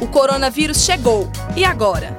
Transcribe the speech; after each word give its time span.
O 0.00 0.06
coronavírus 0.06 0.84
chegou. 0.84 1.30
E 1.56 1.64
agora? 1.64 2.16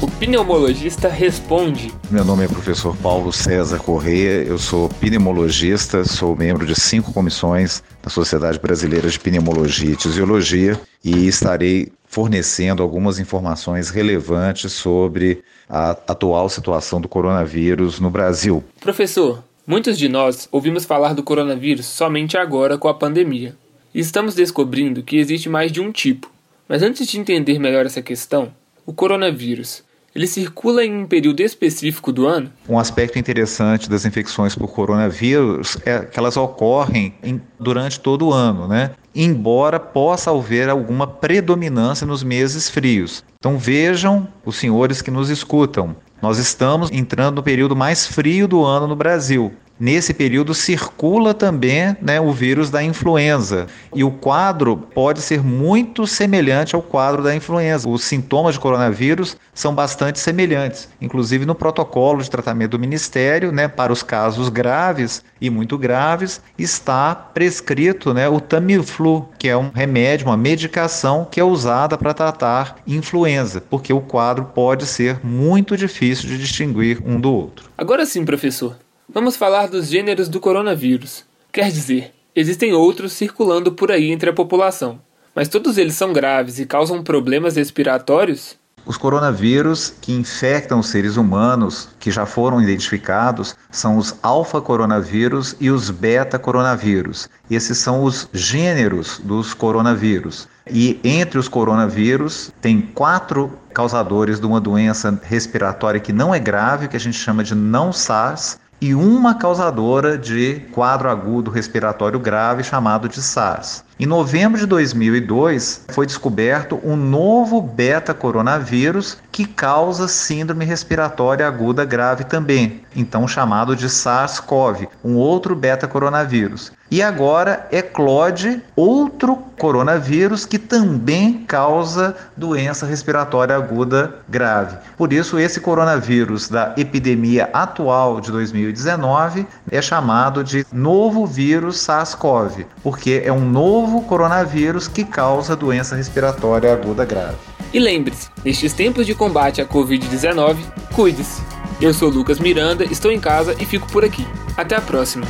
O 0.00 0.06
pneumologista 0.06 1.08
responde. 1.08 1.92
Meu 2.10 2.24
nome 2.24 2.44
é 2.44 2.48
professor 2.48 2.96
Paulo 2.98 3.32
César 3.32 3.78
Corrêa, 3.78 4.44
eu 4.44 4.56
sou 4.56 4.88
pneumologista, 4.88 6.04
sou 6.04 6.36
membro 6.36 6.64
de 6.64 6.74
cinco 6.74 7.12
comissões 7.12 7.82
da 8.02 8.08
Sociedade 8.08 8.58
Brasileira 8.58 9.08
de 9.08 9.18
Pneumologia 9.18 9.90
e 9.90 9.96
Tisiologia 9.96 10.80
e 11.04 11.26
estarei 11.26 11.92
fornecendo 12.06 12.82
algumas 12.82 13.18
informações 13.18 13.90
relevantes 13.90 14.72
sobre 14.72 15.42
a 15.68 15.90
atual 15.90 16.48
situação 16.48 17.00
do 17.00 17.08
coronavírus 17.08 18.00
no 18.00 18.08
Brasil. 18.08 18.62
Professor, 18.80 19.42
muitos 19.66 19.98
de 19.98 20.08
nós 20.08 20.48
ouvimos 20.50 20.84
falar 20.84 21.12
do 21.12 21.22
coronavírus 21.22 21.86
somente 21.86 22.36
agora 22.36 22.78
com 22.78 22.88
a 22.88 22.94
pandemia. 22.94 23.54
Estamos 23.94 24.34
descobrindo 24.34 25.02
que 25.02 25.16
existe 25.16 25.48
mais 25.48 25.72
de 25.72 25.80
um 25.80 25.90
tipo. 25.90 26.30
Mas 26.68 26.82
antes 26.82 27.06
de 27.06 27.18
entender 27.18 27.58
melhor 27.58 27.86
essa 27.86 28.02
questão, 28.02 28.52
o 28.84 28.92
coronavírus 28.92 29.82
ele 30.14 30.26
circula 30.26 30.84
em 30.84 31.02
um 31.02 31.06
período 31.06 31.40
específico 31.40 32.10
do 32.10 32.26
ano? 32.26 32.50
Um 32.68 32.78
aspecto 32.78 33.18
interessante 33.18 33.88
das 33.88 34.04
infecções 34.04 34.54
por 34.56 34.68
coronavírus 34.68 35.76
é 35.84 36.00
que 36.00 36.18
elas 36.18 36.36
ocorrem 36.36 37.14
em, 37.22 37.40
durante 37.60 38.00
todo 38.00 38.26
o 38.26 38.32
ano, 38.32 38.66
né? 38.66 38.90
Embora 39.14 39.78
possa 39.78 40.30
haver 40.30 40.68
alguma 40.68 41.06
predominância 41.06 42.06
nos 42.06 42.24
meses 42.24 42.68
frios. 42.68 43.22
Então 43.38 43.58
vejam 43.58 44.26
os 44.44 44.56
senhores 44.56 45.00
que 45.00 45.10
nos 45.10 45.30
escutam. 45.30 45.94
Nós 46.20 46.38
estamos 46.38 46.90
entrando 46.90 47.36
no 47.36 47.42
período 47.42 47.76
mais 47.76 48.06
frio 48.06 48.48
do 48.48 48.64
ano 48.64 48.88
no 48.88 48.96
Brasil. 48.96 49.52
Nesse 49.80 50.12
período 50.12 50.54
circula 50.54 51.32
também 51.32 51.96
né, 52.02 52.20
o 52.20 52.32
vírus 52.32 52.68
da 52.68 52.82
influenza 52.82 53.68
e 53.94 54.02
o 54.02 54.10
quadro 54.10 54.76
pode 54.76 55.20
ser 55.20 55.40
muito 55.40 56.04
semelhante 56.04 56.74
ao 56.74 56.82
quadro 56.82 57.22
da 57.22 57.34
influenza. 57.34 57.88
Os 57.88 58.02
sintomas 58.02 58.54
de 58.54 58.60
coronavírus 58.60 59.36
são 59.54 59.72
bastante 59.72 60.18
semelhantes, 60.18 60.88
inclusive 61.00 61.46
no 61.46 61.54
protocolo 61.54 62.22
de 62.22 62.30
tratamento 62.30 62.72
do 62.72 62.78
Ministério, 62.78 63.52
né, 63.52 63.68
para 63.68 63.92
os 63.92 64.02
casos 64.02 64.48
graves 64.48 65.24
e 65.40 65.48
muito 65.48 65.78
graves, 65.78 66.40
está 66.58 67.14
prescrito 67.14 68.12
né, 68.12 68.28
o 68.28 68.40
Tamiflu, 68.40 69.28
que 69.38 69.48
é 69.48 69.56
um 69.56 69.70
remédio, 69.70 70.26
uma 70.26 70.36
medicação 70.36 71.24
que 71.30 71.38
é 71.38 71.44
usada 71.44 71.96
para 71.96 72.12
tratar 72.12 72.76
influenza, 72.84 73.60
porque 73.60 73.92
o 73.92 74.00
quadro 74.00 74.46
pode 74.46 74.86
ser 74.86 75.20
muito 75.24 75.76
difícil 75.76 76.28
de 76.28 76.36
distinguir 76.36 77.00
um 77.04 77.20
do 77.20 77.32
outro. 77.32 77.70
Agora 77.78 78.04
sim, 78.04 78.24
professor. 78.24 78.76
Vamos 79.10 79.36
falar 79.36 79.68
dos 79.68 79.88
gêneros 79.88 80.28
do 80.28 80.38
coronavírus. 80.38 81.24
Quer 81.50 81.70
dizer, 81.70 82.12
existem 82.36 82.74
outros 82.74 83.14
circulando 83.14 83.72
por 83.72 83.90
aí 83.90 84.10
entre 84.10 84.28
a 84.28 84.34
população, 84.34 85.00
mas 85.34 85.48
todos 85.48 85.78
eles 85.78 85.94
são 85.94 86.12
graves 86.12 86.58
e 86.58 86.66
causam 86.66 87.02
problemas 87.02 87.56
respiratórios? 87.56 88.58
Os 88.84 88.98
coronavírus 88.98 89.94
que 90.02 90.12
infectam 90.12 90.80
os 90.80 90.88
seres 90.88 91.16
humanos, 91.16 91.88
que 91.98 92.10
já 92.10 92.26
foram 92.26 92.60
identificados, 92.60 93.56
são 93.70 93.96
os 93.96 94.14
alfa-coronavírus 94.22 95.56
e 95.58 95.70
os 95.70 95.88
beta-coronavírus. 95.88 97.30
Esses 97.50 97.78
são 97.78 98.04
os 98.04 98.28
gêneros 98.34 99.20
dos 99.24 99.54
coronavírus. 99.54 100.46
E 100.70 101.00
entre 101.02 101.38
os 101.38 101.48
coronavírus, 101.48 102.52
tem 102.60 102.82
quatro 102.82 103.58
causadores 103.72 104.38
de 104.38 104.44
uma 104.44 104.60
doença 104.60 105.18
respiratória 105.22 105.98
que 105.98 106.12
não 106.12 106.34
é 106.34 106.38
grave, 106.38 106.88
que 106.88 106.96
a 106.96 107.00
gente 107.00 107.16
chama 107.16 107.42
de 107.42 107.54
não 107.54 107.90
SARS, 107.90 108.58
e 108.80 108.94
uma 108.94 109.34
causadora 109.34 110.16
de 110.16 110.60
quadro 110.72 111.08
agudo 111.08 111.50
respiratório 111.50 112.20
grave 112.20 112.62
chamado 112.62 113.08
de 113.08 113.20
SARS. 113.20 113.84
Em 114.00 114.06
novembro 114.06 114.60
de 114.60 114.64
2002, 114.64 115.86
foi 115.88 116.06
descoberto 116.06 116.78
um 116.84 116.94
novo 116.94 117.60
beta-coronavírus 117.60 119.18
que 119.32 119.44
causa 119.44 120.06
síndrome 120.06 120.64
respiratória 120.64 121.44
aguda 121.44 121.84
grave 121.84 122.22
também, 122.22 122.82
então 122.94 123.26
chamado 123.26 123.74
de 123.74 123.88
SARS-CoV, 123.88 124.88
um 125.04 125.16
outro 125.16 125.56
beta-coronavírus. 125.56 126.70
E 126.90 127.02
agora 127.02 127.68
eclode 127.70 128.62
outro 128.74 129.36
coronavírus 129.58 130.46
que 130.46 130.58
também 130.58 131.44
causa 131.46 132.16
doença 132.34 132.86
respiratória 132.86 133.54
aguda 133.54 134.14
grave. 134.26 134.78
Por 134.96 135.12
isso, 135.12 135.38
esse 135.38 135.60
coronavírus 135.60 136.48
da 136.48 136.72
epidemia 136.78 137.50
atual 137.52 138.20
de 138.20 138.32
2019 138.32 139.46
é 139.70 139.82
chamado 139.82 140.42
de 140.42 140.64
novo 140.72 141.26
vírus 141.26 141.76
SARS-CoV, 141.80 142.64
porque 142.82 143.22
é 143.22 143.32
um 143.32 143.44
novo 143.88 144.02
coronavírus 144.02 144.86
que 144.86 145.02
causa 145.02 145.56
doença 145.56 145.96
respiratória 145.96 146.70
aguda 146.70 147.06
grave. 147.06 147.36
E 147.72 147.78
lembre-se, 147.78 148.28
nestes 148.44 148.74
tempos 148.74 149.06
de 149.06 149.14
combate 149.14 149.62
à 149.62 149.66
Covid-19, 149.66 150.56
cuide-se. 150.94 151.42
Eu 151.80 151.94
sou 151.94 152.10
Lucas 152.10 152.38
Miranda, 152.38 152.84
estou 152.84 153.10
em 153.10 153.18
casa 153.18 153.56
e 153.58 153.64
fico 153.64 153.90
por 153.90 154.04
aqui. 154.04 154.26
Até 154.56 154.76
a 154.76 154.80
próxima! 154.80 155.26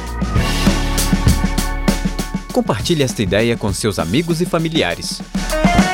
Compartilhe 2.52 3.04
esta 3.04 3.22
ideia 3.22 3.56
com 3.56 3.72
seus 3.72 4.00
amigos 4.00 4.41
e 4.41 4.46
familiares. 4.46 5.22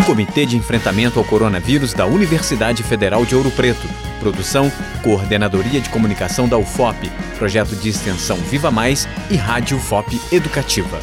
Comitê 0.06 0.46
de 0.46 0.56
Enfrentamento 0.56 1.18
ao 1.18 1.24
Coronavírus 1.24 1.92
da 1.92 2.06
Universidade 2.06 2.82
Federal 2.82 3.26
de 3.26 3.34
Ouro 3.34 3.50
Preto. 3.50 3.86
Produção, 4.20 4.72
Coordenadoria 5.02 5.80
de 5.80 5.90
Comunicação 5.90 6.48
da 6.48 6.56
UFOP, 6.56 7.10
Projeto 7.38 7.76
de 7.76 7.90
Extensão 7.90 8.36
Viva 8.36 8.70
Mais 8.70 9.06
e 9.30 9.36
Rádio 9.36 9.76
UFOP 9.76 10.18
Educativa. 10.32 10.98